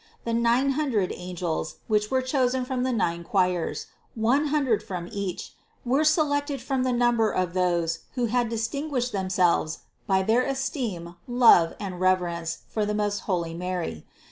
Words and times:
The 0.23 0.33
nine 0.33 0.71
hundred 0.71 1.13
angels, 1.15 1.75
which 1.87 2.09
were 2.09 2.23
chosen 2.23 2.65
from 2.65 2.81
the 2.81 2.91
nine 2.91 3.23
choirs, 3.23 3.85
one 4.15 4.47
hundred 4.47 4.81
from 4.81 5.07
each, 5.11 5.53
were 5.85 6.03
selected 6.03 6.59
from 6.59 6.81
the 6.81 6.91
number 6.91 7.29
of 7.31 7.53
those, 7.53 7.99
who 8.15 8.25
had 8.25 8.49
distinguished 8.49 9.11
themselves 9.11 9.81
by 10.07 10.23
their 10.23 10.41
esteem, 10.41 11.17
love 11.27 11.75
and 11.79 11.99
rev 12.01 12.17
erence 12.17 12.57
for 12.67 12.83
the 12.83 12.95
most 12.95 13.19
holy 13.29 13.53
Mary. 13.53 14.03